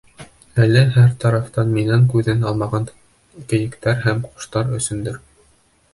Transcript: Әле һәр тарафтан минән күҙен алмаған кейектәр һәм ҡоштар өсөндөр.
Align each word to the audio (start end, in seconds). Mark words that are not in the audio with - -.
Әле 0.63 0.79
һәр 0.95 1.11
тарафтан 1.23 1.75
минән 1.75 2.09
күҙен 2.13 2.41
алмаған 2.53 2.89
кейектәр 3.53 4.03
һәм 4.07 4.27
ҡоштар 4.31 4.77
өсөндөр. 4.79 5.25